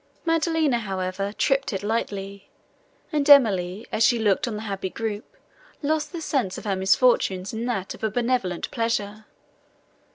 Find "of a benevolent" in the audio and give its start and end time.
7.93-8.71